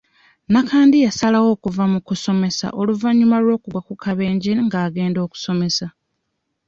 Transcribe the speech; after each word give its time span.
Nakandi 0.51 0.97
yasalawo 1.05 1.47
okuva 1.55 1.83
mu 1.91 1.99
kusomesa 2.07 2.67
oluvannyuma 2.79 3.37
lw'okugwa 3.43 3.79
ku 3.87 3.93
kabenje 4.03 4.51
ng'agenda 4.65 5.19
okusomesa 5.25 5.87